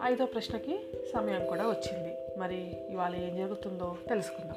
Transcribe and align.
ఐదో 0.03 0.25
ప్రశ్నకి 0.25 0.79
సమయం 1.13 1.45
కూడా 1.45 1.69
వచ్చింది. 1.69 2.39
మరి 2.39 2.77
ఇవాళ 2.89 3.15
ఏం 3.15 3.37
జరుగుతుందో 3.37 3.97
తెలుసుకుందాం. 4.09 4.55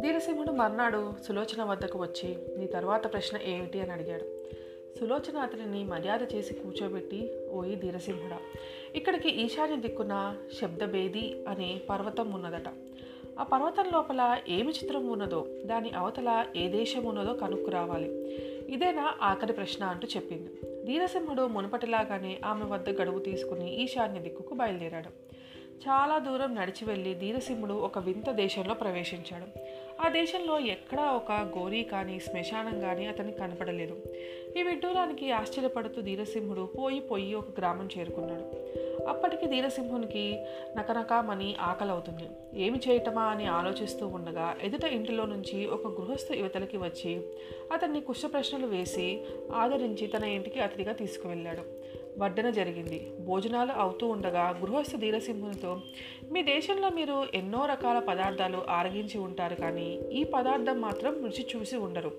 ధీరసింహుడు 0.00 0.52
మర్నాడు 0.52 1.12
సులోచన 1.28 1.64
వద్దకు 1.64 1.98
వచ్చి 1.98 2.36
నీ 2.58 2.66
తర్వాత 2.66 3.12
ప్రశ్న 3.12 3.38
ఏమిటి? 3.42 3.80
అని 3.80 3.92
అడిగాడు. 3.92 4.24
సులోచన 5.00 5.36
అతనిని 5.36 5.84
మర్యాద 5.84 6.34
చేసి 6.34 6.54
కూర్చోబెట్టి 6.54 7.30
ఓయి 7.52 7.76
ధీరసింహుడా 7.76 8.38
ఇక్కడికి 8.94 9.28
ఈశాన్య 9.28 9.76
దిక్కున 9.76 10.36
శబ్దభేది 10.60 11.44
అనే 11.48 11.80
పర్వతం 11.90 12.32
ఉన్నదట. 12.32 12.85
ఆ 13.38 13.42
పర్వతం 13.42 13.84
లోపల 13.92 14.38
ఏమి 14.48 14.72
చిత్రం 14.72 15.08
ఉన్నదో 15.08 15.46
దాని 15.64 15.90
అవతల 15.90 16.46
ఏ 16.56 16.68
దేశం 16.68 17.04
ఉన్నదో 17.04 17.32
కనుక్కురావాలి. 17.32 18.10
ఇదేనా 18.72 19.14
ఆఖరి 19.22 19.52
ప్రశ్న 19.52 19.84
అంటూ 19.84 20.08
చెప్పింది. 20.16 20.50
ధీరసింహుడు 20.86 21.46
మునుపటిలాగానే 21.46 22.40
ఆమె 22.44 22.64
వద్ద 22.64 22.90
గడువు 22.90 23.18
తీసుకుని 23.18 23.74
ఈశాన్య 23.74 24.20
దిక్కుకు 24.20 24.54
బయలుదేరాడు. 24.54 25.25
చాలా 25.76 26.18
దూరం 26.18 26.54
నడిచి 26.54 26.84
వెళ్ళి 26.84 27.14
ధీరసింహుడు 27.14 27.74
ఒక 27.74 27.98
వింత 27.98 28.30
దేశంలో 28.30 28.74
ప్రవేశించాడు. 28.74 29.46
ఆ 30.06 30.08
దేశంలో 30.08 30.58
ఎక్కడా 30.58 31.02
ఒక 31.02 31.32
గోరీ 31.32 31.84
కానీ 31.84 32.20
శ్మశానం 32.20 32.80
కానీ 32.80 33.06
అతనికి 33.06 33.38
కనపడలేదు. 33.38 33.96
ఈ 34.58 34.62
విడ్డూరానికి 34.62 35.32
ఆశ్చర్యపడుతూ 35.32 36.02
ధీరసింహుడు 36.02 36.68
పోయి 36.78 37.00
పోయి 37.00 37.34
ఒక 37.34 37.46
గ్రామం 37.58 37.88
చేరుకున్నాడు. 37.98 38.44
అప్పటికి 39.08 39.46
ధీరసింహునికి 39.46 40.46
నకనకామని 40.76 41.56
ఆకలవుతుంది. 41.60 42.60
ఏమి 42.62 42.80
చేయటమా 42.88 43.22
అని 43.22 43.46
ఆలోచిస్తూ 43.46 44.06
ఉండగా 44.06 44.56
ఎదుట 44.62 44.84
ఇంటిలో 44.84 45.26
నుంచి 45.26 45.66
ఒక 45.66 46.00
గృహస్థు 46.00 46.32
యువతలకి 46.32 46.76
వచ్చి 46.76 47.20
అతన్ని 47.72 48.00
కుష్ట 48.00 48.26
ప్రశ్నలు 48.32 48.66
వేసి 48.66 49.24
ఆదరించి 49.54 50.06
తన 50.06 50.24
ఇంటికి 50.24 50.60
అతిథిగా 50.60 50.92
తీసుకువెళ్ళాడు. 50.92 51.95
వడ్డన 52.18 52.50
జరిగింది. 52.50 53.12
భోజనాలు 53.20 53.72
అవుతూ 53.72 54.06
ఉండగా 54.06 54.48
గృహస్థు 54.48 54.96
ధీరసింహునితో 54.96 55.80
మీ 56.32 56.42
దేశంలో 56.42 56.90
మీరు 56.90 57.26
ఎన్నో 57.34 57.66
రకాల 57.66 57.98
పదార్థాలు 57.98 58.62
ఆరగించి 58.70 59.18
ఉంటారు 59.18 59.54
కానీ 59.54 60.00
ఈ 60.12 60.24
పదార్థం 60.24 60.80
మాత్రం 60.80 61.24
రుచి 61.24 61.46
చూసి 61.56 61.76
ఉండరు 61.76 62.12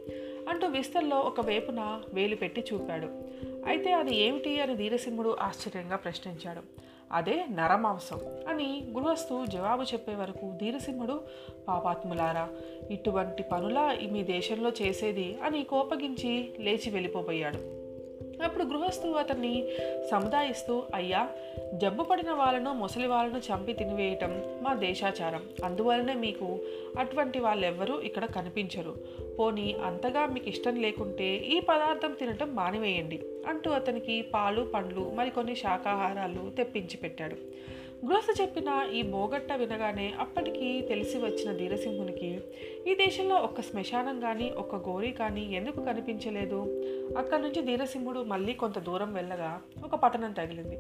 అంటూ 0.50 0.67
విస్తల్లో 0.67 1.17
ఒక 1.17 1.42
వేపున 1.42 2.02
వేలు 2.14 2.36
పెట్టి 2.36 2.66
చూపాడు. 2.73 3.08
అయితే 3.67 3.92
అది 3.92 4.16
ఏమిటి? 4.16 4.62
అని 4.62 4.76
ధీరసింహుడు 4.76 5.38
ఆశ్చర్యంగా 5.39 5.95
ప్రశ్నించాడు. 5.95 6.61
అదే 7.11 7.45
నరమాంసం 7.52 8.20
అని 8.48 8.88
గృహస్థు 8.98 9.45
జవాబు 9.45 9.84
చెప్పే 9.84 10.16
వరకు 10.16 10.54
ధీరసింహుడు 10.58 11.22
పాపాత్ములారా 11.67 12.50
ఇటువంటి 12.92 13.44
పనులా 13.44 13.98
మీ 14.11 14.23
దేశంలో 14.23 14.72
చేసేది 14.82 15.38
అని 15.44 15.64
కోపగించి 15.64 16.50
లేచి 16.59 16.89
వెళ్ళిపోబోయాడు. 16.89 17.77
అప్పుడు 18.44 18.64
గృహస్థు 18.64 19.08
అతన్ని 19.08 19.66
సముదాయిస్తూ 20.12 20.84
అయ్యా 20.96 21.30
జబ్బు 21.74 22.04
పడిన 22.04 22.32
వాళ్ళను 22.32 22.74
ముసలి 22.74 23.08
వాళ్ళను 23.08 23.40
చంపి 23.40 23.74
తినివేయటం 23.74 24.44
మా 24.62 24.74
దేశాచారం. 24.74 25.44
అందువలనే 25.64 26.14
మీకు 26.14 26.60
అటువంటి 27.00 27.40
వాళ్ళెవ్వరూ 27.40 28.00
ఇక్కడ 28.00 28.26
కనిపించరు. 28.26 28.96
పోనీ 29.40 29.76
అంతగా 29.86 30.26
మీకు 30.26 30.50
ఇష్టం 30.50 30.76
లేకుంటే 30.76 31.36
ఈ 31.36 31.60
పదార్థం 31.60 32.14
తినటం 32.14 32.56
మానివేయండి 32.56 33.20
అంటూ 33.48 33.72
అతనికి 33.72 34.22
పాలు 34.22 34.62
పండ్లు 34.62 35.12
మరికొన్ని 35.16 35.56
శాకాహారాలు 35.56 36.50
తెప్పించి 36.58 36.98
పెట్టాడు. 36.98 37.38
గృహస్థ 38.06 38.42
చెప్పిన 38.42 38.88
ఈ 38.94 39.02
బోగట్ట 39.02 39.53
వినగానే 39.53 40.14
అప్పటికి 40.20 40.81
తెలిసి 40.81 41.17
వచ్చిన 41.17 41.58
ధీరసింహునికి 41.58 42.39
ఈ 42.88 42.95
దేశంలో 42.95 43.36
ఒక్క 43.36 43.62
శ్మశానం 43.62 44.20
కానీ 44.20 44.50
ఒక్క 44.50 44.76
గోరి 44.76 45.12
కానీ 45.12 45.42
ఎందుకు 45.42 45.86
కనిపించలేదు? 45.86 46.84
అక్కడి 47.17 47.42
నుంచి 47.42 47.62
ధీరసింహుడు 47.62 48.20
మళ్ళీ 48.20 48.54
కొంత 48.54 48.80
దూరం 48.80 49.14
వెళ్ళగా 49.14 49.62
ఒక 49.84 49.95
పట్టణం 49.95 50.32
తగిలింది. 50.32 50.77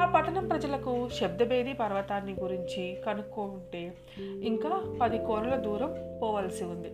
ఆ 0.00 0.12
పట్టణం 0.14 0.48
ప్రజలకు 0.48 1.08
శబ్దభేది 1.08 1.72
పర్వతాన్ని 1.72 2.36
గురించి 2.40 2.96
కనుక్కుంటే 3.06 3.96
ఇంకా 4.20 4.98
పది 5.00 5.18
కోనల 5.18 5.56
దూరం 5.56 5.94
పోవలసి 6.22 6.64
ఉంది. 6.64 6.90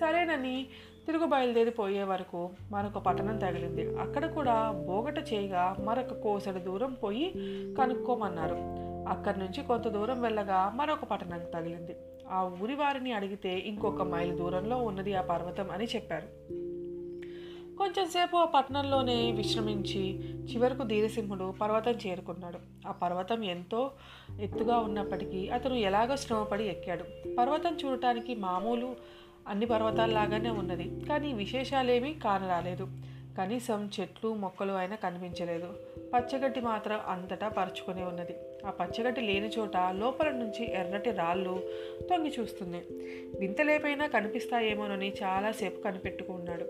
సరేనని 0.00 0.66
తిరుగు 1.06 1.26
బయలుదేరి 1.26 1.70
పోయే 1.70 2.02
వరకు 2.02 2.50
మరొక 2.70 2.98
పట్టణం 2.98 3.38
తగిలింది. 3.38 3.98
అక్కడ 3.98 4.34
కూడా 4.34 4.84
బోగట 4.88 5.18
చేయగా 5.32 5.76
మరొక 5.80 6.12
కోసడి 6.12 6.58
దూరం 6.58 6.94
పోయి 6.94 7.32
కనుక్కోమన్నారు. 7.78 8.86
అక్కడి 9.06 9.38
నుంచి 9.38 9.62
కొంత 9.62 9.88
దూరం 9.88 10.22
వెళ్ళగా 10.22 10.72
మరొక 10.74 11.04
పట్టణం 11.04 11.40
తగిలింది. 11.54 11.96
ఆ 12.30 12.50
ఊరి 12.62 12.74
వారిని 12.74 13.12
అడిగితే 13.12 13.58
ఇంకొక 13.58 14.02
మైలు 14.02 14.36
దూరంలో 14.36 14.76
ఉన్నది 14.76 15.14
ఆ 15.14 15.20
పర్వతం 15.20 15.70
అని 15.70 15.84
చెప్పారు. 15.84 16.26
కొంచెంసేపు 17.76 18.36
ఆ 18.36 18.44
పట్టణంలోనే 18.44 19.32
విశ్రమించి 19.32 20.18
చివరకు 20.22 20.82
ధీరసింహుడు 20.82 21.54
పర్వతం 21.60 21.92
చేరుకున్నాడు. 21.92 22.58
ఆ 22.88 22.92
పర్వతం 22.92 23.44
ఎంతో 23.44 23.90
ఎత్తుగా 24.40 24.78
ఉన్నప్పటికీ 24.78 25.48
అతను 25.48 25.74
ఎలాగో 25.74 26.16
శ్రమపడి 26.16 26.64
ఎక్కాడు. 26.64 27.34
పర్వతం 27.38 27.76
చూడటానికి 27.84 28.34
మామూలు 28.34 28.96
అన్ని 29.48 29.66
పర్వతాల్లాగానే 29.66 30.50
ఉన్నది 30.50 31.00
కానీ 31.08 31.32
విశేషాలేమీ 31.32 32.14
కానరాలేదు. 32.14 32.88
కనీసం 33.36 33.90
చెట్లు 34.00 34.34
మొక్కలు 34.34 34.72
అయినా 34.72 34.96
కనిపించలేదు. 34.96 35.68
పచ్చగడ్డి 36.14 36.60
మాత్రం 36.60 37.00
అంతటా 37.06 37.48
పరుచుకొని 37.48 38.04
ఉన్నది. 38.04 38.36
ఆ 38.66 38.70
పచ్చగడ్డి 38.70 39.20
లేని 39.20 39.50
చోట 39.58 39.76
లోపల 39.76 40.30
నుంచి 40.30 40.72
ఎర్రటి 40.72 41.10
రాళ్ళు 41.10 41.62
తొంగి 42.10 42.32
చూస్తుంది. 42.40 42.76
వింతలేపైనా 43.40 44.06
కనిపిస్తాయేమోనని 44.06 45.12
చాలాసేపు 45.22 45.80
కనిపెట్టుకున్నాడు. 45.80 46.66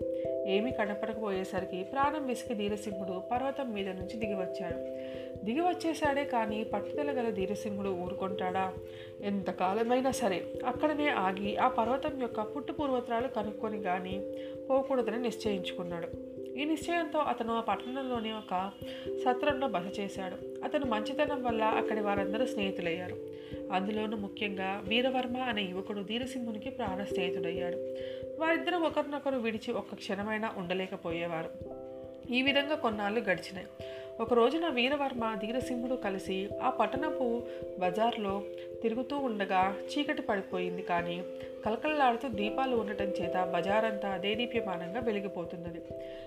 ఏమీ 0.48 0.70
కనపడకపోయేసరికి 0.70 1.84
ప్రాణం 1.84 2.26
విసిగి 2.26 2.54
ధీరసింహుడు 2.54 3.22
పర్వతం 3.32 3.74
మీద 3.74 3.88
నుంచి 3.88 4.16
దిగి 4.16 4.34
వచ్చాడు. 4.34 4.78
దిగి 5.44 5.60
వచ్చేసాడే 5.60 6.24
కానీ 6.24 6.64
పట్టుదల 6.64 7.10
గల 7.10 7.30
ధీరసింహుడు 7.30 7.88
ఊరుకుంటాడా? 7.88 8.74
ఎంతకాలమైనా 9.20 10.10
సరే 10.10 10.46
అక్కడనే 10.66 11.08
ఆగి 11.08 11.56
ఆ 11.56 11.68
పర్వతం 11.68 12.22
యొక్క 12.22 12.40
పుట్టు 12.40 12.72
పూర్వత్రాలు 12.72 13.28
కనుక్కొని 13.28 13.82
కానీ 13.82 14.34
పోకూడదని 14.70 15.22
నిశ్చయించుకున్నాడు. 15.22 16.08
ఈ 16.56 16.64
నిశ్చయంతో 16.64 17.18
అతను 17.18 17.56
ఆ 17.56 17.60
పట్టణంలోని 17.60 18.32
ఒక 18.32 18.70
సత్రంలో 19.24 19.68
బస 19.68 20.00
చేశాడు. 20.00 20.64
అతను 20.64 20.86
మంచితనం 20.86 21.42
వల్ల 21.42 21.64
అక్కడి 21.64 22.00
వారందరూ 22.00 22.46
స్నేహితులయ్యారు. 22.46 23.16
అందులోనూ 23.72 24.16
ముఖ్యంగా 24.16 24.82
వీరవర్మ 24.88 25.36
అనే 25.36 25.62
యువకుడు 25.62 26.00
ధీరసింహునికి 26.00 26.70
ప్రాణ 26.70 27.04
స్నేహితుడయ్యాడు. 27.04 27.76
వారిద్దరూ 28.40 28.78
ఒకరినొకరు 28.78 29.36
విడిచి 29.36 29.72
ఒక్క 29.72 29.94
క్షణమైనా 29.94 30.54
ఉండలేకపోయేవారు. 30.56 31.50
ఈ 32.32 32.42
విధంగా 32.42 32.74
కొన్నాళ్ళు 32.74 33.20
గడిచినాయి. 33.20 33.66
ఒక 34.20 34.34
రోజున 34.34 34.68
వీరవర్మ 34.68 35.34
ధీరసింహుడు 35.34 35.94
కలిసి 35.94 36.48
ఆ 36.62 36.70
పట్టణపు 36.70 37.42
బజార్లో 37.78 38.42
తిరుగుతూ 38.82 39.16
ఉండగా 39.18 39.74
చీకటి 39.90 40.22
పడిపోయింది 40.22 40.82
కానీ 40.82 41.24
కలకలలాడుతూ 41.64 42.28
దీపాలు 42.28 42.76
ఉండటం 42.76 43.04
చేత 43.04 43.44
బజారంతా 43.44 44.16
దేదీప్యమానంగా 44.16 45.00
వెలిగిపోతున్నది. 45.00 45.80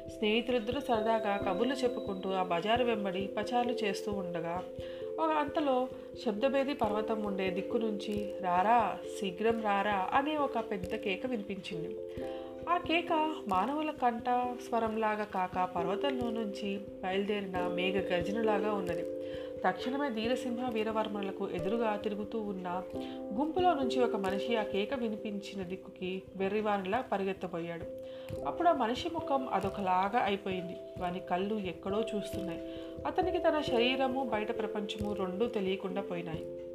స్నేహితులిద్దరూ 0.09 0.79
సరదాగా 0.79 1.37
కబుర్లు 1.37 1.73
చెప్పుకుంటూ 1.73 2.29
ఆ 2.31 2.43
బజారు 2.43 2.83
వెంబడి 2.83 3.29
పచారులు 3.37 3.73
చేస్తూ 3.83 4.11
ఉండగా 4.11 4.63
ఒక 5.19 5.29
అంతలో 5.29 5.87
శబ్దభేది 6.25 6.73
పర్వతం 6.73 7.23
ఉండే 7.23 7.49
దిక్కు 7.49 7.77
నుంచి 7.77 8.33
రారా 8.41 8.97
శీఘ్రం 9.19 9.61
రారా 9.61 10.09
అనే 10.13 10.37
ఒక 10.37 10.59
పెద్ద 10.59 10.95
కేక 10.95 11.25
వినిపించింది. 11.25 11.97
ఆ 12.69 12.77
కేక 12.77 13.35
మానవుల 13.47 13.91
కంఠ 13.91 14.23
స్వరంలాగా 14.69 15.23
కాక 15.23 15.69
పర్వతంలో 15.75 16.29
నుంచి 16.29 16.79
బయలుదేరిన 17.03 17.67
మేఘ 17.67 17.93
గర్జనలాగా 17.93 18.73
ఉన్నది. 18.73 19.05
తక్షణమే 19.65 20.09
ధీరసింహ 20.09 20.69
వీరవర్మలకు 20.69 21.49
ఎదురుగా 21.49 21.95
తిరుగుతూ 21.95 22.39
ఉన్న 22.41 22.83
గుంపులో 23.33 23.73
నుంచి 23.73 24.03
ఒక 24.03 24.15
మనిషి 24.15 24.55
ఆ 24.55 24.63
కేక 24.63 24.93
వినిపించిన 24.93 25.63
దిక్కుకి 25.63 26.21
వెర్రివానిలా 26.35 27.01
పరిగెత్తబోయాడు. 27.01 27.85
అప్పుడు 28.41 28.67
ఆ 28.67 28.73
మనిషి 28.73 29.09
ముఖం 29.13 29.49
అదొకలాగా 29.53 30.19
అయిపోయింది. 30.19 30.75
వాని 30.99 31.19
కళ్ళు 31.19 31.55
ఎక్కడో 31.55 32.03
చూస్తున్నాయి. 32.15 32.75
అతనికి 33.05 33.37
తన 33.37 33.61
శరీరము 33.61 34.23
బయట 34.23 34.59
ప్రపంచము 34.59 35.13
రెండూ 35.13 35.47
తెలియకుండా 35.47 36.01
పోయినాయి. 36.01 36.68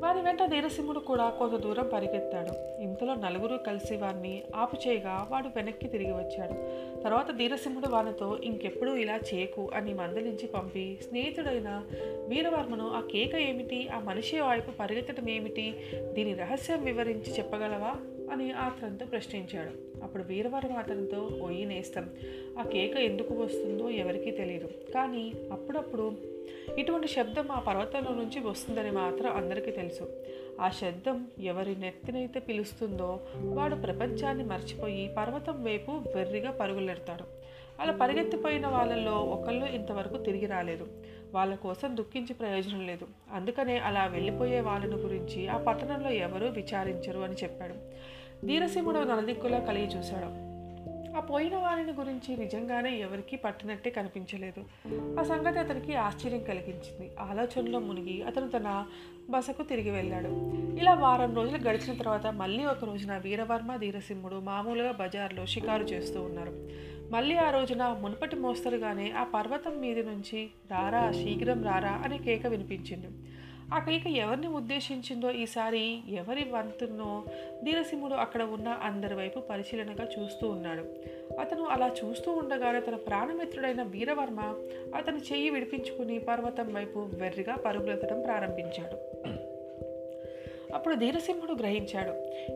వారి 0.00 0.20
వెంట 0.20 0.44
ధీరసింహుడు 0.44 0.98
కూడా 0.98 1.30
కొంత 1.30 1.52
దూరం 1.52 1.90
పరిగెత్తాడు. 1.92 2.82
ఇంతలో 2.82 3.14
నలుగురు 3.14 3.56
కలిసి 3.56 3.96
వారిని 3.96 4.42
ఆపుచేయగా 4.54 5.26
వాడు 5.30 5.48
వెనక్కి 5.48 5.88
తిరిగి 5.88 6.12
వచ్చాడు. 6.12 6.54
తర్వాత 7.02 7.36
ధీరసింహుడు 7.36 7.88
వానితో 7.88 8.38
ఇంకెప్పుడు 8.44 8.90
ఇలా 8.90 9.16
చేయకు 9.16 9.70
అని 9.74 9.94
మందలించి 9.94 10.46
పంపి 10.46 10.98
స్నేహితుడైన 11.08 11.82
వీరవర్మను 12.28 12.90
ఆ 12.90 13.00
కేక 13.00 13.34
ఏమిటి? 13.34 13.88
ఆ 13.88 13.98
మనిషి 13.98 14.40
వైపు 14.40 14.70
పరిగెత్తడం 14.70 15.28
ఏమిటి? 15.28 15.74
దీని 16.12 16.34
రహస్యం 16.34 16.84
వివరించి 16.84 17.38
చెప్పగలవా? 17.38 17.94
అని 18.30 18.52
ఆత్రంతో 18.52 19.06
ప్రశ్నించాడు. 19.06 20.02
అప్పుడు 20.04 20.22
వీరవారి 20.22 20.72
అతనితో 20.72 21.30
ఒయ్యి 21.42 21.64
నేస్తం 21.64 22.10
ఆ 22.58 22.62
కేక 22.62 22.96
ఎందుకు 22.96 23.34
వస్తుందో 23.34 23.88
ఎవరికీ 23.88 24.30
తెలియదు 24.30 24.66
కానీ 24.66 25.32
అప్పుడప్పుడు 25.52 26.12
ఇటువంటి 26.78 27.08
శబ్దం 27.08 27.52
ఆ 27.52 27.58
పర్వతంలో 27.58 28.14
నుంచి 28.14 28.40
వస్తుందని 28.40 28.90
మాత్రం 28.90 29.36
అందరికీ 29.36 29.70
తెలుసు. 29.70 30.08
ఆ 30.60 30.68
శబ్దం 30.68 31.26
ఎవరి 31.40 31.76
నెత్తినైతే 31.76 32.40
పిలుస్తుందో 32.40 33.20
వాడు 33.36 33.74
ప్రపంచాన్ని 33.74 34.44
మర్చిపోయి 34.44 35.14
పర్వతం 35.18 35.64
వైపు 35.64 35.90
వెర్రిగా 35.90 36.50
పరుగులెడతాడు. 36.50 37.40
అలా 37.82 37.92
పరిగెత్తిపోయిన 37.92 38.66
వాళ్ళల్లో 38.66 39.12
ఒకళ్ళు 39.12 39.66
ఇంతవరకు 39.66 40.16
తిరిగి 40.16 40.46
రాలేదు. 40.46 40.86
వాళ్ళ 41.34 41.54
కోసం 41.54 41.96
దుఃఖించి 41.96 42.34
ప్రయోజనం 42.34 42.86
లేదు. 42.86 43.06
అందుకనే 43.32 43.78
అలా 43.78 44.06
వెళ్ళిపోయే 44.06 44.60
వాళ్ళను 44.60 44.96
గురించి 44.96 45.48
ఆ 45.48 45.56
పట్టణంలో 45.56 46.10
ఎవరూ 46.10 46.46
విచారించరు 46.46 47.20
అని 47.20 47.34
చెప్పాడు. 47.34 47.74
ధీరసింహుడు 48.46 48.98
నలదిక్కులా 48.98 49.58
కలిగి 49.58 49.86
చూశాడు. 49.86 50.50
ఆ 51.16 51.20
పోయిన 51.20 51.56
వారిని 51.56 51.92
గురించి 51.92 52.36
నిజంగానే 52.36 52.96
ఎవరికీ 52.96 53.36
పట్టినట్టే 53.36 53.90
కనిపించలేదు. 53.90 54.60
ఆ 55.20 55.22
సంగతి 55.22 55.58
అతనికి 55.58 55.94
ఆశ్చర్యం 55.94 56.42
కలిగించింది. 56.42 57.10
ఆలోచనలో 57.20 57.78
మునిగి 57.78 58.22
అతను 58.22 58.48
తన 58.48 58.86
బసకు 59.30 59.62
తిరిగి 59.62 59.90
వెళ్ళాడు. 59.90 60.28
ఇలా 60.78 60.94
వారం 60.94 61.34
రోజులు 61.34 61.68
గడిచిన 61.68 61.96
తర్వాత 61.96 62.26
మళ్ళీ 62.26 62.64
ఒక 62.64 62.84
రోజున 62.84 63.16
వీరవర్మ 63.16 63.76
ధీరసింహుడు 63.76 64.36
మామూలుగా 64.36 64.92
బజార్లో 64.92 65.46
షికారు 65.46 65.84
చేస్తూ 65.84 66.22
ఉన్నారు. 66.22 66.68
మళ్ళీ 67.10 67.36
ఆ 67.36 67.50
రోజున 67.50 67.98
మునుపటి 68.00 68.36
మోస్తరుగానే 68.36 69.10
ఆ 69.10 69.24
పర్వతం 69.24 69.80
మీద 69.80 69.98
నుంచి 69.98 70.50
రారా 70.70 71.12
శీఘ్రం 71.12 71.64
రారా 71.64 72.00
అనే 72.04 72.18
కేక 72.18 72.46
వినిపించింది. 72.46 73.29
ఆ 73.74 73.78
కేక 73.78 74.06
ఎవరిని 74.06 74.46
ఉద్దేశించిందో 74.46 75.30
ఈసారి 75.30 75.98
ఎవరి 76.08 76.44
వంతున్నో 76.50 77.24
ధీరసింహుడు 77.64 78.14
అక్కడ 78.14 78.42
ఉన్న 78.42 78.68
అందరి 78.68 79.14
వైపు 79.14 79.38
పరిశీలనగా 79.38 80.06
చూస్తూ 80.18 80.48
ఉన్నాడు. 80.48 80.84
అతను 81.40 81.64
అలా 81.64 81.94
చూస్తూ 82.04 82.32
ఉండగానే 82.32 82.80
తన 82.80 82.94
ప్రాణమిత్రుడైన 82.94 83.82
వీరవర్మ 83.82 84.40
అతని 84.96 85.18
చెయ్యి 85.18 85.50
విడిపించుకుని 85.50 86.18
పర్వతం 86.18 86.74
వైపు 86.74 87.08
వెర్రిగా 87.14 87.56
పరుగులెత్తడం 87.56 88.20
ప్రారంభించాడు. 88.20 88.96
అప్పుడు 90.74 90.94
ధీరసింహుడు 90.94 91.52
గ్రహించాడు 91.52 92.12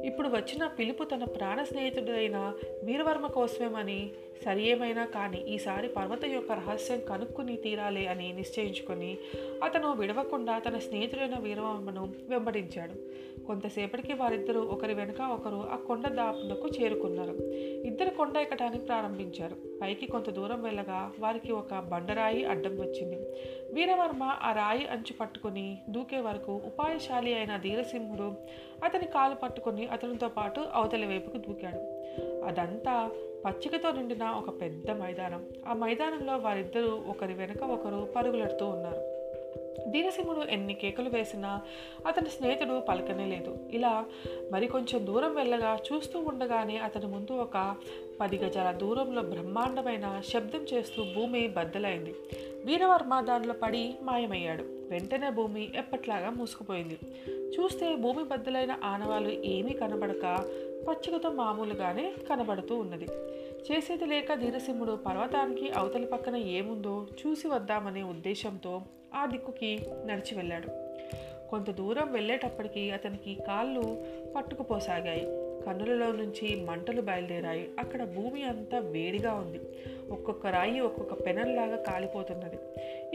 ఇప్పుడు 0.06 0.28
వచ్చిన 0.28 0.66
పిలుపు 0.66 1.04
తన 1.04 1.24
ప్రాణ 1.24 1.62
స్నేహితుడైన 1.62 2.52
వీరవర్మ 2.84 3.26
కోసమేమని 3.26 4.10
సరి 4.42 4.68
ఏమైనా 4.68 5.04
కానీ 5.04 5.38
ఈసారి 5.38 5.88
పర్వతం 5.88 6.32
యొక్క 6.32 6.52
రహస్యం 6.52 7.00
కనుక్కుని 7.08 7.56
తీరాలి 7.56 8.06
అని 8.06 8.32
నిశ్చయించుకొని 8.32 9.18
అతను 9.64 9.92
విడవకుండా 9.92 10.58
తన 10.58 10.78
స్నేహితుడైన 10.78 11.38
వీరవర్మను 11.38 12.12
వెంబడించాడు. 12.28 13.24
కొంతసేపటికి 13.46 14.12
వారిద్దరూ 14.12 14.60
ఒకరి 14.60 14.94
వెనుక 14.94 15.20
ఒకరు 15.20 15.64
ఆ 15.72 15.76
కొండ 15.76 16.08
దాపునకు 16.08 16.68
చేరుకున్నారు. 16.68 17.32
ఇద్దరు 17.86 18.10
కొండ 18.10 18.36
ఎక్కడానికి 18.36 18.84
ప్రారంభించారు. 18.84 19.56
పైకి 19.82 20.06
కొంత 20.06 20.30
దూరం 20.30 20.62
వెళ్ళగా 20.62 21.12
వారికి 21.18 21.52
ఒక 21.52 21.74
బండరాయి 21.74 22.44
అడ్డం 22.44 22.80
వచ్చింది. 22.80 23.16
వీరవర్మ 23.72 24.22
ఆ 24.22 24.52
రాయి 24.52 24.86
అంచు 24.86 25.12
పట్టుకుని 25.20 25.78
దూకే 25.90 26.20
వరకు 26.20 26.60
ఉపాయశాలి 26.66 27.34
అయిన 27.34 27.56
ధీరసింహుడు 27.56 28.34
అతని 28.84 29.06
కాలు 29.06 29.34
పట్టుకుని 29.34 29.86
అతనితో 29.86 30.28
పాటు 30.28 30.60
అవతలి 30.74 31.06
వైపుకు 31.06 31.36
దూకాడు. 31.36 32.03
అదంతా 32.44 33.10
పచ్చికతో 33.44 33.92
నిండిన 33.92 34.24
ఒక 34.24 34.60
పెద్ద 34.60 34.90
మైదానం. 34.90 35.44
ఆ 35.68 35.72
మైదానంలో 35.72 36.36
వారిద్దరూ 36.36 37.02
ఒకరి 37.08 37.34
వెనుక 37.34 37.62
ఒకరు 37.62 38.08
పరుగులెడుతూ 38.16 38.66
ఉన్నారు. 38.66 39.14
దీనసింహుడు 39.86 40.46
ఎన్ని 40.46 40.74
కేకలు 40.74 41.08
వేసినా 41.08 41.62
అతని 42.06 42.28
స్నేహితుడు 42.28 42.80
పలకనే 42.80 43.26
లేదు. 43.26 43.56
ఇలా 43.70 44.04
మరి 44.52 44.66
కొంచెం 44.66 45.06
దూరం 45.06 45.34
వెళ్ళగా 45.34 45.78
చూస్తూ 45.92 46.18
ఉండగానే 46.18 46.76
అతని 46.76 47.06
ముందు 47.06 47.32
ఒక 47.32 47.76
పది 48.20 48.38
గజాల 48.38 48.72
దూరంలో 48.72 49.22
బ్రహ్మాండమైన 49.22 50.22
శబ్దం 50.32 50.66
చేస్తూ 50.74 51.04
భూమి 51.14 51.48
బద్దలైంది. 51.48 52.14
వీరవర్మ 52.64 53.20
దానిలో 53.20 53.54
పడి 53.62 53.94
మాయమయ్యాడు. 54.02 54.64
వెంటనే 54.90 55.30
భూమి 55.30 55.70
ఎప్పట్లాగా 55.76 56.30
మూసుకుపోయింది. 56.30 56.98
చూస్తే 57.28 57.96
భూమి 57.96 58.24
బద్దలైన 58.24 58.76
ఆనవాళ్ళు 58.84 59.30
ఏమీ 59.30 59.72
కనబడక 59.72 60.44
పచ్చికతో 60.88 61.30
మామూలుగానే 61.30 62.14
కనబడుతూ 62.30 62.76
ఉన్నది. 62.76 63.04
చేసేది 63.72 64.06
లేక 64.06 64.34
ధీరసింహుడు 64.34 64.92
పర్వతానికి 64.92 65.70
అవతలి 65.70 66.06
పక్కన 66.06 66.36
ఏముందో 66.36 67.06
చూసి 67.26 67.48
వద్దామనే 67.48 68.02
ఉద్దేశంతో 68.02 68.82
ఆ 69.14 69.26
దిక్కుకి 69.26 69.86
నడిచి 70.06 70.34
వెళ్ళాడు. 70.36 70.68
కొంత 71.50 71.70
దూరం 71.70 72.12
వెళ్ళేటప్పటికి 72.12 72.90
అతనికి 72.90 73.34
కాళ్ళు 73.34 74.04
పట్టుకుపోసాగాయి. 74.36 75.43
కన్నులలో 75.66 76.12
నుంచి 76.12 76.64
మంటలు 76.64 77.00
బయలుదేరాయి. 77.02 77.68
అక్కడ 77.78 78.04
భూమి 78.04 78.42
అంతా 78.42 78.78
వేడిగా 78.78 79.34
ఉంది. 79.34 79.60
ఒక్కొక్క 80.10 80.46
రాయి 80.46 80.80
ఒక్కొక్క 80.80 81.26
పెనంలాగా 81.26 81.76
కాలిపోతున్నది. 81.76 82.58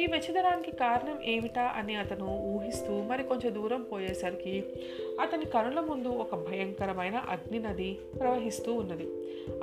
ఈ 0.03 0.05
వెచ్చదనానికి 0.05 0.71
కారణం 0.71 1.23
ఏమిటా 1.23 1.61
అని 1.61 1.95
అతను 1.95 2.25
ఊహిస్తూ 2.25 3.03
మరి 3.03 3.23
కొంచెం 3.23 3.53
దూరం 3.53 3.83
పోయేసరికి 3.83 4.63
అతని 5.21 5.45
కనుల 5.45 5.79
ముందు 5.79 6.07
ఒక 6.07 6.35
భయంకరమైన 6.35 7.15
అగ్ని 7.15 7.59
నది 7.59 7.97
ప్రవహిస్తూ 8.19 8.73
ఉన్నది. 8.73 9.07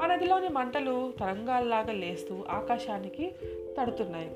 ఆ 0.00 0.06
నదిలోని 0.06 0.48
మంటలు 0.48 1.12
తరంగాల్లాగా 1.20 1.92
లేస్తూ 1.92 2.44
ఆకాశానికి 2.48 3.32
తడుతున్నాయి. 3.80 4.30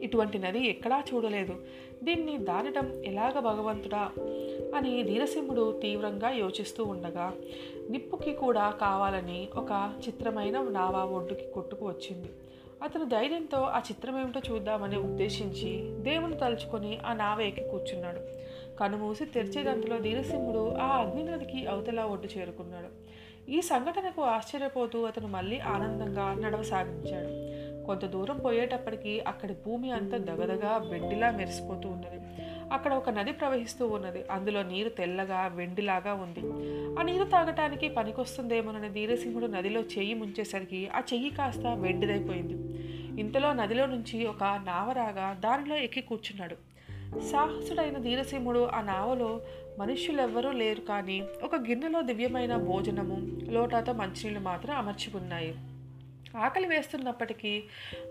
ఇటువంటి 0.00 0.38
నది 0.38 0.66
ఎక్కడా 0.68 1.04
చూడలేదు. 1.14 1.56
దీన్ని 2.02 2.38
దాటడం 2.38 3.04
ఎలాగ 3.04 3.40
భగవంతుడా? 3.40 4.12
అని 4.76 5.02
ధీరసింహుడు 5.02 5.80
తీవ్రంగా 5.82 6.30
యోచిస్తూ 6.30 6.84
ఉండగా 6.84 7.32
నిప్పుకి 7.90 8.34
కూడా 8.34 8.70
కావాలని 8.70 9.48
ఒక 9.56 9.92
చిత్రమైన 10.06 10.60
నావా 10.60 11.04
ఒడ్డుకి 11.04 11.46
కొట్టుకు 11.46 11.88
వచ్చింది. 11.88 12.30
అతను 12.82 13.04
ధైర్యంతో 13.04 13.60
ఆ 13.60 13.78
చిత్రం 13.78 14.20
ఏమిటో 14.20 14.40
చూద్దామని 14.50 14.96
ఉద్దేశించి 14.96 15.94
దేవుని 16.02 16.36
తలుచుకొని 16.36 16.98
ఆ 17.06 17.12
నావ 17.12 17.40
ఎక్కి 17.40 17.68
కూర్చున్నాడు. 17.68 18.20
కనుమూసి 18.76 19.24
తెరిచేదంతలో 19.24 19.98
ధీరసింహుడు 19.98 20.74
ఆ 20.76 20.86
అగ్నినదికి 20.86 21.66
అవతల 21.66 22.00
ఒడ్డు 22.00 22.38
చేరుకున్నాడు. 22.38 23.08
ఈ 23.50 23.60
సంఘటనకు 23.60 24.22
ఆశ్చర్యపోతూ 24.22 25.02
అతను 25.02 25.28
మళ్ళీ 25.28 25.58
ఆనందంగా 25.58 26.34
నడవసాగించాడు. 26.34 27.48
కొంత 27.86 28.04
దూరం 28.04 28.36
పోయేటప్పటికి 28.36 29.20
అక్కడి 29.20 29.52
భూమి 29.52 29.90
అంతా 29.90 30.18
దగదగా 30.18 30.76
వెండిలా 30.90 31.30
మెరిసిపోతూ 31.30 31.88
ఉన్నది. 31.88 32.47
అక్కడ 32.72 32.94
ఒక 32.94 33.10
నది 33.10 33.32
ప్రవహిస్తూ 33.32 33.86
ఉన్నది. 33.86 34.24
అందులో 34.30 34.62
నీరు 34.62 34.88
తెల్లగా 34.88 35.46
వెండిలాగా 35.46 36.14
ఉంది. 36.14 36.40
ఆ 37.00 37.02
నీరు 37.02 37.24
తాగటానికి 37.24 37.88
పనికొస్తుందేమోనని 37.88 38.88
ధీరసింహుడు 38.88 39.46
నదిలో 39.46 39.80
చెయ్యి 39.80 40.14
ముంచేసరికి 40.14 40.88
ఆ 40.88 40.98
చెయ్యి 40.98 41.30
కాస్త 41.30 41.66
వెండిదైపోయింది. 41.66 42.54
ఇంతలో 43.20 43.52
నదిలో 43.52 43.86
నుంచి 43.86 44.26
ఒక 44.26 44.44
నావ 44.44 44.92
రాగా 44.92 45.36
దానిలో 45.40 45.76
ఎక్కి 45.76 46.00
కూర్చున్నాడు. 46.00 46.56
సాహసుడైన 47.20 47.98
ధీరసింహుడు 47.98 48.64
ఆ 48.64 48.80
నావలో 48.80 49.40
మనుష్యులెవ్వరూ 49.78 50.52
లేరు 50.52 50.80
కానీ 50.80 51.22
ఒక 51.42 51.56
గిన్నెలో 51.56 52.02
దివ్యమైన 52.02 52.56
భోజనము 52.56 53.38
లోటాతో 53.50 53.92
మంచినీళ్ళు 53.92 54.40
మాత్రం 54.40 54.76
అమర్చి 54.76 55.16
ఉన్నాయి. 55.16 55.54
ఆకలి 56.36 56.68
వేస్తున్నప్పటికీ 56.68 57.62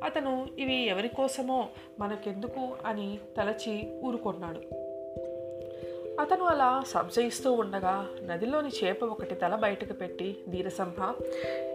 అతను 0.03 0.47
ఇవి 0.59 0.75
ఎవరి 0.75 1.09
కోసమో 1.09 1.69
మనకెందుకు 1.99 2.77
అని 2.85 3.19
తలచి 3.37 4.01
ఊరుకొన్నాడు. 4.03 4.86
అతను 6.19 6.43
అలా 6.43 6.83
సంశయిస్తూ 6.87 7.51
ఉండగా 7.51 8.07
నదిలోని 8.23 8.69
చేప 8.69 9.03
ఒకటి 9.03 9.35
తల 9.35 9.55
బయటకు 9.55 9.93
పెట్టి 9.93 10.37
ధీరసింహ 10.49 11.13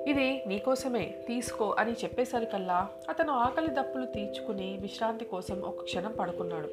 ఇది 0.07 0.43
నీకోసమే 0.47 1.15
తీసుకో 1.29 1.77
అని 1.79 1.93
చెప్పేసరికల్లా 1.93 2.89
అతను 3.09 3.33
ఆకలి 3.33 3.67
దప్పులు 3.67 4.07
తీర్చుకుని 4.07 4.79
విశ్రాంతి 4.81 5.25
కోసం 5.25 5.63
ఒక 5.63 5.83
క్షణం 5.83 6.13
పడుకున్నాడు. 6.21 6.69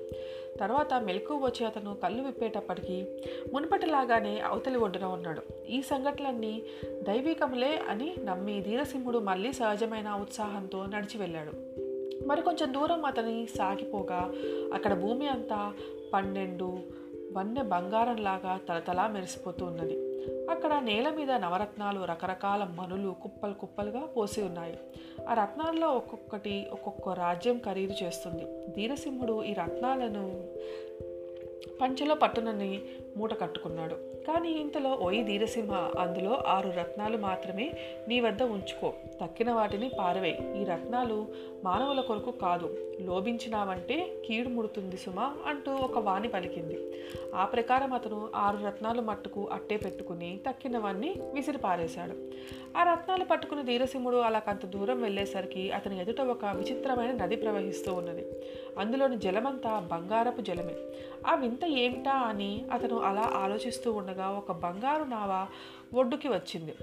తర్వాత 0.59 0.93
మెలకు 0.93 1.35
వచ్చి 1.35 1.65
అతను 1.65 1.95
కళ్ళు 1.95 2.23
విప్పేటప్పటికీ 2.23 3.05
మునుపటిలాగానే 3.53 4.39
అవతలి 4.39 4.77
ఒడ్డున 4.77 5.05
ఉన్నాడు. 5.05 5.41
ఈ 5.69 5.81
సంఘటనలన్నీ 5.81 6.63
దైవికములే 7.03 7.79
అని 7.89 8.15
నమ్మి 8.23 8.61
ధీరసింహుడు 8.61 9.19
మళ్ళీ 9.19 9.53
సహజమైన 9.53 10.09
ఉత్సాహంతో 10.21 10.85
నడిచి 10.85 11.17
వెళ్ళాడు. 11.17 11.53
మరి 12.27 12.41
కొంచెం 12.41 12.73
దూరం 12.73 13.05
అతని 13.05 13.47
సాగిపోగా 13.57 14.31
అక్కడ 14.73 14.93
భూమి 14.93 15.27
అంతా 15.27 15.73
పన్నెండు 16.13 16.98
వన్నె 17.37 17.61
బంగారంలాగా 17.61 18.59
తలతలా 18.69 19.07
మెరిసిపోతూ 19.07 19.65
ఉన్నది. 19.65 19.93
అక్కడ 20.49 20.79
నేల 20.83 21.09
మీద 21.09 21.31
నవరత్నాలు 21.31 22.05
రకరకాల 22.05 22.63
మనులు 22.63 23.15
కుప్పలు 23.21 23.53
కుప్పలుగా 23.53 23.99
పోసి 23.99 24.41
ఉన్నాయి. 24.41 24.79
ఆ 25.29 25.33
రత్నాల్లో 25.33 25.87
ఒక్కొక్కటి 25.87 26.67
ఒక్కొక్క 26.71 27.09
రాజ్యం 27.09 27.61
ఖరీదు 27.65 27.95
చేస్తుంది. 28.03 28.71
ధీరసింహుడు 28.71 29.43
ఈ 29.43 29.53
రత్నాలను 29.53 30.47
పంచెలో 31.81 32.15
పట్టునని 32.15 32.81
మూట 33.17 33.41
కట్టుకున్నాడు. 33.41 33.95
కానీ 34.27 34.51
ఇంతలో 34.51 34.89
ఓయి 34.89 35.23
ధీరసింహ 35.23 35.91
అందులో 35.99 36.39
ఆరు 36.47 36.69
రత్నాలు 36.69 37.17
మాత్రమే 37.17 37.71
నీ 38.07 38.19
వద్ద 38.19 38.43
ఉంచుకో. 38.43 38.93
తక్కిన 39.21 39.51
వాటిని 39.51 39.91
పారవేయి. 39.99 40.61
ఈ 40.61 40.63
రత్నాలు 40.63 41.27
మానవుల 41.63 41.99
కొరకు 41.99 42.31
కాదు. 42.31 42.77
లోభించినావంటే 43.01 44.21
కీడు 44.25 44.49
ముడుతుంది 44.49 44.97
సుమా 44.97 45.35
అంటూ 45.45 45.71
ఒక 45.71 45.99
వాణి 45.99 46.27
పలికింది. 46.27 47.03
ఆ 47.35 47.45
ప్రకారం 47.45 47.93
అతను 47.93 48.29
ఆరు 48.35 48.65
రత్నాలు 48.65 49.01
మట్టుకు 49.01 49.49
అట్టే 49.51 49.77
పెట్టుకుని 49.77 50.39
తక్కినవన్నీ 50.49 51.15
విసిరి 51.33 51.57
పారేశాడు. 51.57 52.13
ఆ 52.77 52.83
రత్నాలు 52.83 53.25
పట్టుకుని 53.25 53.63
ధీరసింహుడు 53.63 54.17
అలా 54.17 54.39
కొంత 54.39 54.65
దూరం 54.65 55.01
వెళ్ళేసరికి 55.01 55.71
అతని 55.71 56.01
ఎదుట 56.01 56.21
ఒక 56.21 56.45
విచిత్రమైన 56.45 57.11
నది 57.11 57.35
ప్రవహిస్తూ 57.35 57.93
ఉన్నది. 57.93 58.25
అందులోని 58.77 59.17
జలమంతా 59.17 59.79
బంగారపు 59.79 60.41
జలమే. 60.41 60.75
ఆ 61.27 61.35
వింత 61.35 61.65
ఏమిటా 61.65 62.11
అని 62.11 62.65
అతను 62.71 62.99
అలా 63.09 63.25
ఆలోచిస్తూ 63.43 63.89
ఉండగా 63.99 64.29
ఒక 64.39 64.51
బంగారు 64.63 65.05
నావ 65.15 65.33
ఒడ్డుకి 65.99 66.29
వచ్చింది. 66.37 66.75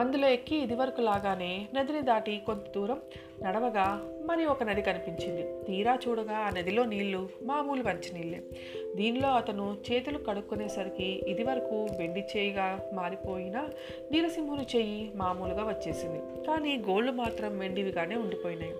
అందులో 0.00 0.26
ఎక్కి 0.28 0.56
ఇదివరకు 0.56 1.00
లాగానే 1.00 1.52
నదిని 1.74 2.02
దాటి 2.10 2.34
కొంత 2.46 2.66
దూరం 2.74 2.98
నడవగా 3.42 4.08
మరి 4.26 4.46
ఒక 4.46 4.62
నది 4.62 4.82
కనిపించింది. 4.82 5.64
తీరా 5.64 5.98
చూడగా 6.08 6.36
ఆ 6.36 6.50
నదిలో 6.50 6.84
నీళ్ళు 6.84 7.28
మామూలు 7.42 7.82
మంచినీళ్ళే 7.82 8.42
దీనిలో 8.96 9.28
అతను 9.28 9.76
చేతులు 9.92 10.18
కడుక్కునేసరికి 10.18 11.22
ఇదివరకు 11.28 11.88
వెండి 11.98 12.24
చేయిగా 12.36 12.80
మారిపోయిన 12.92 13.68
నీలసింహుని 14.12 14.66
చెయ్యి 14.76 15.12
మామూలుగా 15.16 15.64
వచ్చేసింది. 15.64 16.46
కానీ 16.46 16.76
గోళ్ళు 16.76 17.12
మాత్రం 17.12 17.58
వెండివిగానే 17.58 18.16
ఉండిపోయినాయి. 18.16 18.74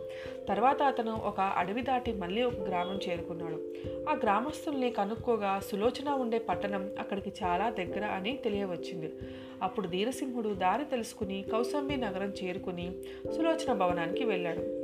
తర్వాత 0.48 0.82
అతను 0.82 1.12
ఒక 1.12 1.40
అడవి 1.40 1.82
దాటి 1.82 2.12
మళ్ళీ 2.12 2.42
ఒక 2.42 2.60
గ్రామం 2.68 3.00
చేరుకున్నాడు. 3.08 3.62
ఆ 4.10 4.14
గ్రామస్తుల్ని 4.22 4.90
కనుక్కోగా 4.90 5.60
సులోచన 5.70 6.08
ఉండే 6.08 6.38
పట్టణం 6.38 6.90
అక్కడికి 6.98 7.32
చాలా 7.44 7.70
దగ్గర 7.70 8.04
అని 8.04 8.36
తెలియవచ్చింది. 8.36 9.12
అప్పుడు 9.62 9.88
ధీరసింహుడు 9.88 10.48
దారి 10.48 10.84
తెలుసుకుని 10.84 11.44
కౌసంబి 11.52 11.96
నగరం 11.96 12.32
చేరుకుని 12.44 12.92
సులోచన 13.36 13.72
భవనానికి 13.72 14.24
వెళ్ళాడు. 14.42 14.82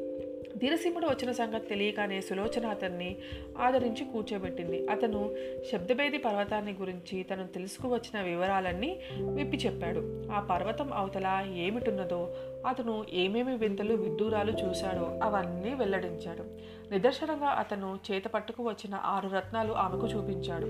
ధీరసింహుడు 0.58 1.06
వచ్చిన 1.06 1.32
సంగతి 1.32 1.68
తెలియగానే 1.68 2.20
సులోచన 2.20 2.66
అతన్ని 2.66 3.16
ఆదరించి 3.58 4.04
కూర్చోబెట్టింది. 4.12 4.86
అతను 4.86 5.34
శబ్దభేది 5.72 6.18
పర్వతాన్ని 6.18 6.72
గురించి 6.72 7.22
తను 7.22 7.46
తెలుసుకువచ్చిన 7.46 8.22
వివరాలన్నీ 8.22 9.00
విప్పి 9.18 9.56
చెప్పాడు. 9.56 10.30
ఆ 10.32 10.40
పర్వతం 10.40 10.92
అవతల 10.92 11.46
ఏమిటున్నదో 11.56 12.34
అతను 12.66 13.04
ఏమేమి 13.12 13.56
వింతలు 13.56 13.94
విడ్డూరాలు 13.94 14.52
చూశాడో 14.52 15.20
అవన్నీ 15.22 15.74
వెల్లడించాడు. 15.74 16.44
నిదర్శనంగా 16.92 17.46
అతను 17.46 17.98
చేత 18.10 18.24
పట్టుకు 18.24 18.62
వచ్చిన 18.62 18.94
ఆరు 18.94 19.28
రత్నాలు 19.28 19.72
ఆమెకు 19.72 20.06
చూపించాడు. 20.06 20.66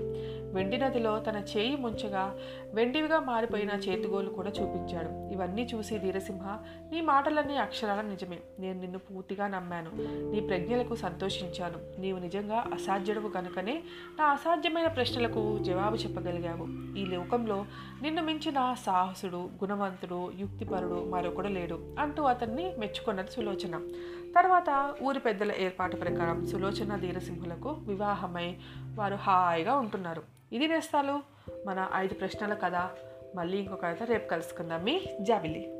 వెండి 0.53 0.77
నదిలో 0.77 1.19
తన 1.19 1.43
చేయి 1.57 1.75
ముంచగా 1.75 2.37
వెండివిగా 2.73 3.19
మారిపోయిన 3.19 3.71
చేతిగోలు 3.71 4.29
కూడా 4.29 4.49
చూపించాడు. 4.49 5.33
ఇవన్నీ 5.33 5.69
చూసి 5.75 5.97
ధీరసింహ 5.97 6.57
నీ 6.91 7.01
మాటలన్నీ 7.01 7.55
అక్షరాల 7.55 8.01
నిజమే. 8.01 8.39
నేను 8.59 8.79
నిన్ను 8.79 8.99
పూర్తిగా 8.99 9.47
నమ్మాను. 9.47 9.91
నీ 10.31 10.39
ప్రజ్ఞలకు 10.39 10.95
సంతోషించాను. 10.95 12.01
నీవు 12.01 12.19
నిజంగా 12.19 12.65
అసాధ్యుడవు 12.73 13.29
కనుకనే 13.29 13.83
నా 14.19 14.25
అసాధ్యమైన 14.25 14.87
ప్రశ్నలకు 14.87 15.59
జవాబు 15.59 15.95
చెప్పగలిగావు. 15.95 16.97
ఈ 16.97 17.05
లోకంలో 17.05 17.65
నిన్ను 18.01 18.23
మించిన 18.23 18.75
సాహసుడు 18.85 19.37
గుణవంతుడు 19.37 20.31
యుక్తిపరుడు 20.39 21.05
మరొకడు 21.09 21.47
లేడు 21.47 21.79
అంటూ 21.99 22.23
అతన్ని 22.23 22.73
మెచ్చుకున్నది 22.77 23.31
సులోచన. 23.31 23.87
తర్వాత 24.35 24.95
ఊరి 25.03 25.19
పెద్దల 25.19 25.51
ఏర్పాటు 25.57 25.95
ప్రకారం 25.95 26.47
సులోచన 26.47 26.95
ధీరసింహులకు 26.95 27.69
వివాహమై 27.69 28.57
వారు 28.95 29.15
హాయిగా 29.15 29.75
ఉంటున్నారు. 29.75 30.23
ఇది 30.53 30.67
నేస్తాలు. 30.67 31.19
మన 31.65 31.89
ఐదు 31.95 32.13
ప్రశ్నల 32.13 32.53
కథ. 32.53 32.89
మళ్ళీ 33.35 33.57
ఇంకొక 33.57 33.85
కథ 33.85 34.03
రేపు 34.03 34.27
కలుసుకుందాం. 34.27 34.83
మీ 34.83 35.01
జాబిలీ 35.21 35.78